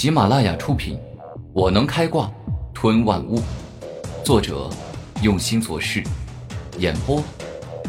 [0.00, 0.96] 喜马拉雅出品，
[1.52, 2.32] 《我能开挂
[2.72, 3.38] 吞万物》，
[4.24, 4.70] 作者
[5.22, 6.02] 用心做事，
[6.78, 7.22] 演播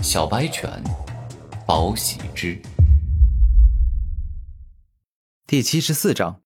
[0.03, 0.69] 小白犬，
[1.65, 2.61] 宝喜之。
[5.47, 6.41] 第七十四章，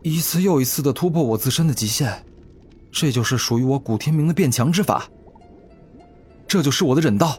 [0.00, 2.24] 一次又一次的突破我自身的极限，
[2.90, 5.06] 这就是属于我古天明的变强之法。
[6.48, 7.38] 这就是我的忍道。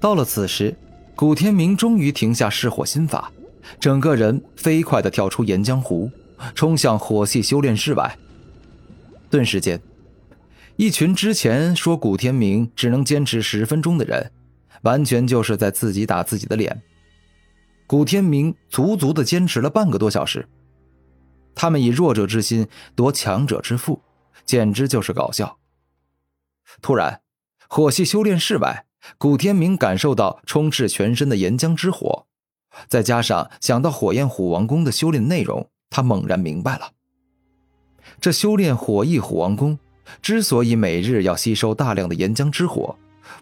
[0.00, 0.76] 到了此时，
[1.14, 3.30] 古天明终于停下噬火心法，
[3.78, 6.10] 整个人飞快的跳出岩浆湖，
[6.54, 8.16] 冲向火系修炼室外。
[9.28, 9.80] 顿时间，
[10.76, 14.32] 一群之前说古天明只能坚持十分钟的人，
[14.82, 16.82] 完全就是在自己打自己的脸。
[17.86, 20.48] 古天明足足的坚持了半个多小时，
[21.54, 24.02] 他们以弱者之心夺强者之腹，
[24.44, 25.58] 简直就是搞笑。
[26.80, 27.20] 突然，
[27.68, 28.86] 火系修炼室外。
[29.16, 32.26] 古天明感受到充斥全身的岩浆之火，
[32.88, 36.92] 再加上想到火焰虎王宫的修炼内容，他猛然明白了：
[38.20, 39.78] 这修炼火翼虎王宫
[40.22, 42.96] 之所以每日要吸收大量的岩浆之火，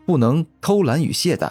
[0.04, 1.50] 不能偷懒与懈怠，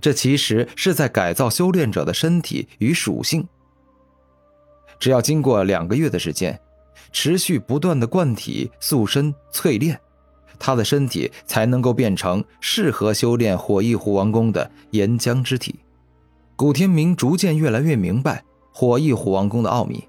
[0.00, 3.46] 这其实是在改造修炼者的身体与属性。
[4.98, 6.60] 只要经过两个月的时间，
[7.12, 10.00] 持续不断的灌体、塑身、淬炼。
[10.58, 15.74] 他的身体才能够变成适合修炼火翼虎王宫的岩浆之体。
[16.62, 20.06] 古天明逐渐越来越明白火翼虎王宫的奥秘。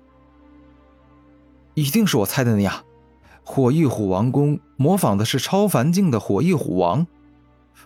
[1.73, 2.85] 一定是我猜的那样，
[3.43, 7.07] 火翼虎王宫模仿的是超凡境的火翼虎王，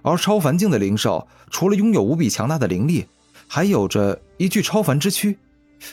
[0.02, 3.08] 而超凡境的灵兽除了拥有无比强大的灵力，
[3.48, 5.38] 还有着一具超凡之躯，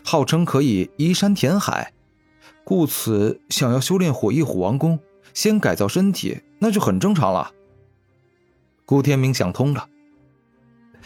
[0.03, 1.92] 号称可以移山填海，
[2.64, 4.98] 故此想要修炼火翼虎王宫，
[5.33, 6.41] 先改造身体。
[6.59, 7.53] 那就很正常了。
[8.84, 9.88] 古天明想通了。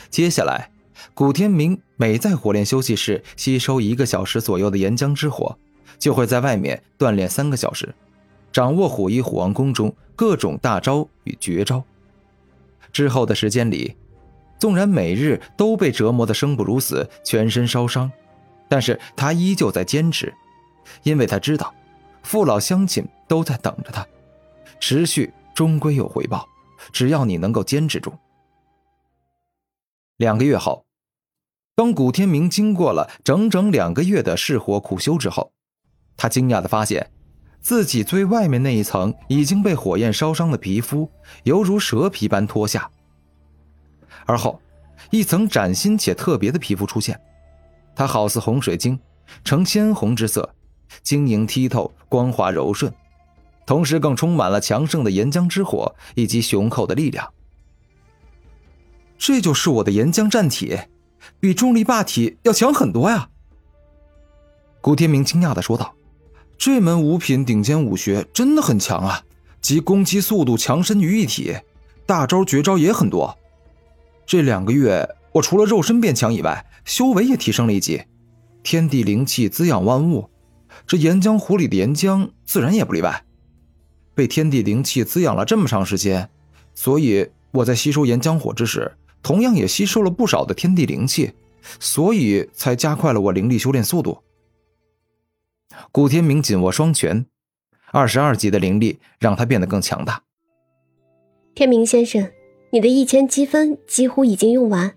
[0.08, 0.70] 接下来，
[1.14, 5.58] 古天明每在火炼休息室吸收一个小时左右的岩浆之火，
[5.98, 7.94] 就会在外面锻炼三个小时，
[8.52, 11.82] 掌握虎翼虎王宫中各种大招与绝招。
[12.92, 13.96] 之后的时间里，
[14.58, 18.10] 纵然每日都被折磨得生不如死，全身烧伤，
[18.68, 20.32] 但是他依旧在坚持，
[21.02, 21.74] 因为他知道，
[22.22, 24.06] 父老乡亲都在等着他，
[24.80, 25.32] 持续。
[25.54, 26.48] 终归有回报，
[26.92, 28.12] 只要你能够坚持住。
[30.18, 30.84] 两个月后，
[31.78, 35.52] 当古天明经过了整整两个月的噬火苦修之后，
[36.16, 37.08] 他惊讶的发现，
[37.60, 41.08] 自己最外面那一层已经被火焰烧伤的皮肤，
[41.44, 42.90] 犹如蛇皮般脱下，
[44.26, 44.60] 而后，
[45.12, 47.16] 一层崭新且特别的皮肤出现，
[47.94, 48.98] 它好似红水晶，
[49.44, 50.52] 呈鲜红之色，
[51.04, 52.92] 晶莹剔透，光滑柔顺。
[53.64, 57.32] 同时，更充满了强盛的岩浆之火以及雄厚的力量。
[59.16, 60.76] 这就是我的岩浆战体，
[61.40, 63.28] 比重力霸体要强很多呀！
[64.80, 65.94] 古天明惊讶的说道
[66.56, 69.22] ：“这门五品顶尖武学真的很强啊，
[69.60, 71.56] 集攻击速度、强身于一体，
[72.06, 73.36] 大招绝招也很多。
[74.24, 78.02] 这两个月，我除了肉身变强以外，修为也提升了一级。
[78.62, 80.28] 天地灵气滋养万物，
[80.86, 83.24] 这岩浆湖里的岩浆自然也不例外。”
[84.14, 86.28] 被天地灵气滋养了这么长时间，
[86.74, 91.32] 所以我在吸收岩浆火之时，同样也吸收了不少的天地灵气，
[91.80, 94.18] 所以才加快了我灵力修炼速度。
[95.92, 97.26] 古天明紧握双拳，
[97.92, 100.22] 二十二级的灵力让他变得更强大。
[101.54, 102.30] 天明先生，
[102.72, 104.94] 你的一千积分几乎已经用完，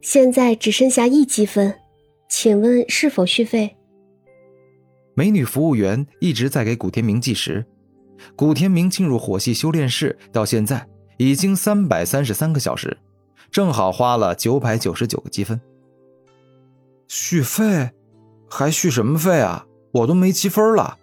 [0.00, 1.74] 现在只剩下一积分，
[2.28, 3.76] 请问是否续费？
[5.14, 7.64] 美女服务员一直在给古天明计时。
[8.36, 12.96] 古天明进入火系修炼室到现在已经三百三十三个小时，
[13.52, 15.60] 正好花了九百九十九个积分。
[17.06, 17.92] 续费？
[18.48, 19.66] 还续什么费啊？
[19.92, 20.96] 我都没积分了。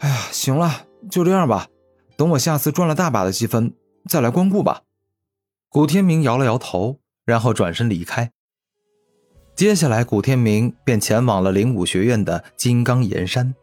[0.00, 1.68] 哎呀，行了，就这样吧。
[2.16, 3.72] 等我下次赚了大把的积分
[4.06, 4.82] 再来光顾吧。
[5.70, 8.30] 古天明摇了摇头，然后转身离开。
[9.54, 13.54] 接下来，古天明便前往了灵武学院的金刚岩山。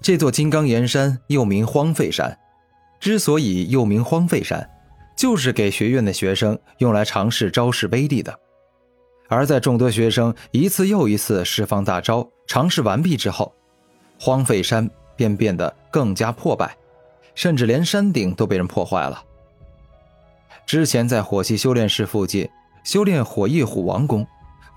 [0.00, 2.38] 这座金刚岩山又名荒废山，
[2.98, 4.68] 之所以又名荒废山，
[5.16, 8.38] 就是给学院的学生用来尝试招式威力的。
[9.28, 13.52] 而在众多学生一次又一次释放大招、尝试完毕之后，
[14.18, 16.76] 荒废山便变得更加破败，
[17.34, 19.24] 甚至连山顶都被人破坏了。
[20.66, 22.48] 之前在火系修炼室附近
[22.84, 24.26] 修炼火翼虎王功，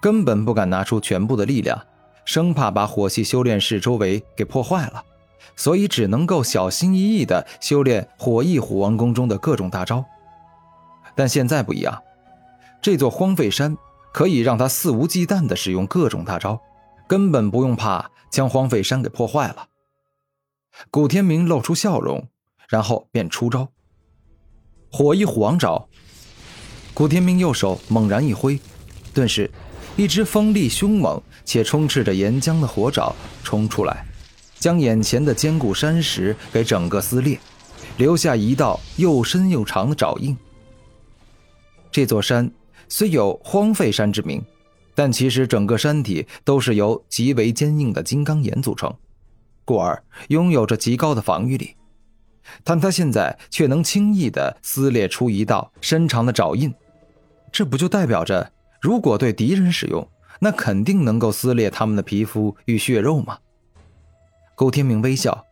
[0.02, 1.80] 根本不敢拿出全部的力量。
[2.26, 5.02] 生怕把火系修炼室周围给破坏了，
[5.56, 10.04] 所以只能够小心翼翼地修炼火翼虎王宫中的各种大招。
[11.18, 12.04] 但现在不一样，
[12.80, 13.76] 这座荒废山
[14.14, 16.62] 可以让他肆无忌惮地使用各种大招，
[17.08, 19.68] 根本不用怕将荒废山给破坏了。
[20.92, 22.30] 古天明露出笑容，
[22.70, 23.68] 然后便出招。
[24.92, 25.88] 火翼虎王爪。
[26.94, 28.60] 古天明右手猛然一挥，
[29.12, 29.50] 顿时，
[29.96, 34.06] 一只锋利凶猛且充斥着岩浆的火爪冲出来，
[34.60, 37.40] 将眼前的坚固山石给整个撕裂，
[37.98, 40.38] 留下一道又深又长的爪印。
[41.98, 42.52] 这座山
[42.88, 44.40] 虽有荒废山之名，
[44.94, 48.96] 但其实整个山体都是由极为坚硬的金刚岩组成，
[49.66, 51.76] 故而拥有着极高的防御力。
[52.64, 56.72] 但他现在却能轻易地撕裂出一道深长的爪印。
[57.52, 60.08] 这不就代表着，如果对敌人使用，
[60.40, 63.40] 那肯定能够撕裂他们的皮肤与血肉吗？
[64.54, 65.44] 顾天明微笑，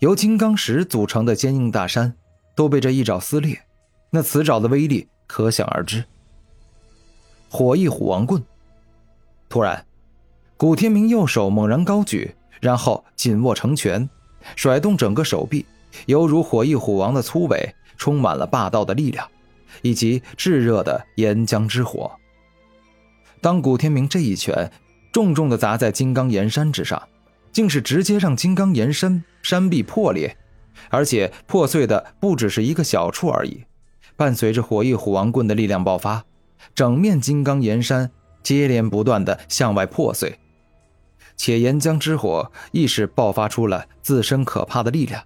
[0.00, 2.14] 由金刚石组成的坚硬大山
[2.54, 3.58] 都被这一爪撕裂，
[4.10, 6.04] 那此爪的威力可想而知。
[7.48, 8.42] 火翼虎王棍。
[9.48, 9.84] 突然，
[10.56, 14.08] 古天明右手猛然高举，然后紧握成拳，
[14.56, 15.64] 甩动整个手臂，
[16.06, 19.28] 犹如火翼虎王的粗尾，充满了霸道的力量。
[19.82, 22.12] 以及炙热的岩浆之火。
[23.40, 24.70] 当古天明这一拳
[25.12, 27.02] 重重的砸在金刚岩山之上，
[27.52, 30.36] 竟是直接让金刚岩山山壁破裂，
[30.90, 33.64] 而且破碎的不只是一个小处而已。
[34.16, 36.24] 伴随着火翼虎王棍的力量爆发，
[36.74, 38.10] 整面金刚岩山
[38.42, 40.38] 接连不断的向外破碎，
[41.36, 45.24] 且岩浆之火亦是爆发出了自身可怕的力量，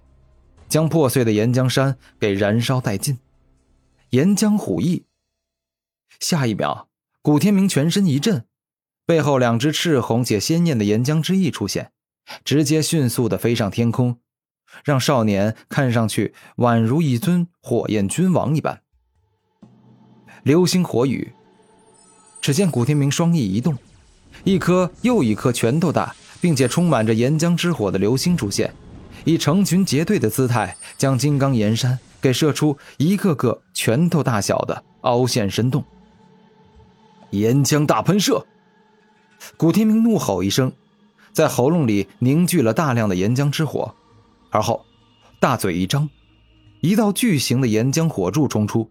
[0.67, 3.19] 将破碎的岩浆山给燃烧殆尽。
[4.11, 5.05] 岩浆虎翼。
[6.19, 6.87] 下一秒，
[7.21, 8.45] 古天明全身一震，
[9.05, 11.91] 背后两只赤红且鲜艳的岩浆之翼出现，
[12.43, 14.17] 直接迅速的飞上天空，
[14.83, 18.81] 让少年看上去宛如一尊火焰君王一般。
[20.43, 21.31] 流星火雨。
[22.41, 23.77] 只见古天明双翼一动，
[24.43, 28.73] 一颗又一颗拳头大，并且充满着岩浆之火的流星出现，
[29.25, 31.99] 以成群结队的姿态将金刚岩山。
[32.21, 35.81] 给射出一个个拳头大小的凹陷深洞。
[37.29, 38.45] 岩浆大喷射！
[39.55, 40.73] 古天明怒吼一声，
[41.31, 43.95] 在喉咙里凝聚了大量的岩浆之火，
[44.49, 44.85] 而后
[45.39, 46.09] 大嘴一张，
[46.81, 48.89] 一道巨型的岩浆火柱冲出，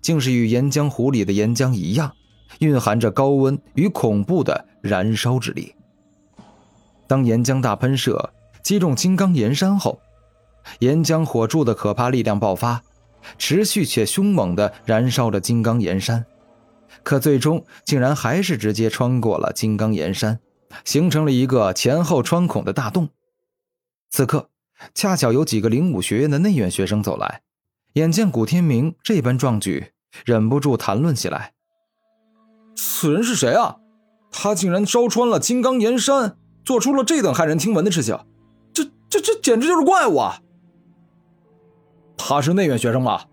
[0.00, 2.12] 竟是与岩浆湖里的岩浆一样，
[2.60, 5.74] 蕴含着高温与恐怖的燃烧之力。
[7.06, 8.32] 当岩浆大喷射
[8.62, 10.00] 击中金刚岩山后。
[10.80, 12.82] 岩浆火柱的可怕力量爆发，
[13.38, 16.26] 持续且凶猛地燃烧着金刚岩山，
[17.04, 20.40] 可最终竟然还是直接穿过了金刚岩山，
[20.84, 23.08] 形成了一个前后穿孔的大洞。
[24.10, 24.50] 此刻，
[24.94, 27.42] 恰巧有几个灵武学院的内院学生走来，
[27.94, 29.92] 眼见古天明这般壮举，
[30.24, 31.52] 忍不住谈论起来
[32.76, 33.76] ：“此人是谁啊？
[34.30, 38.18] 他竟然烧穿了金刚岩山，做出了这等骇人听闻的事情，
[38.74, 40.42] 这、这、这简直就是怪物啊！”
[42.18, 43.24] 他是内院学生吗？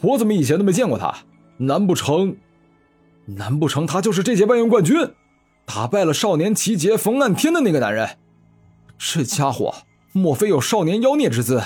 [0.00, 1.14] 我怎么以前都没见过他？
[1.58, 2.36] 难不成，
[3.26, 4.96] 难不成他就是这届外院冠军，
[5.66, 8.18] 打败了少年齐杰冯岸天的那个男人？
[8.96, 9.74] 这家伙
[10.12, 11.62] 莫非有少年妖孽之姿？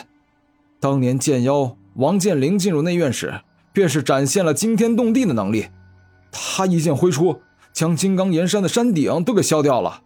[0.81, 3.41] 当年剑妖王剑灵进入内院时，
[3.73, 5.67] 便是展现了惊天动地的能力。
[6.31, 7.41] 他一剑挥出，
[7.73, 10.02] 将金刚岩山的山顶都给削掉了。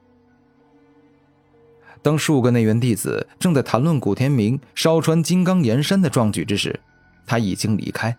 [2.03, 6.79] 当数个内院弟子正在谈论古天明烧穿金刚岩山的壮举之时，
[7.27, 8.17] 他已经离开，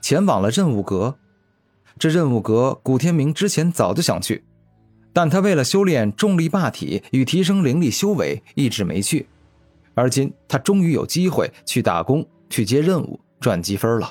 [0.00, 1.16] 前往了任务阁。
[1.98, 4.44] 这任务阁，古天明之前早就想去，
[5.12, 9.26] 但他为了修炼重力霸体与提升灵力修为，一直没去。
[10.00, 14.10] 而今他终于有机会去打工、去接任务、赚积分了。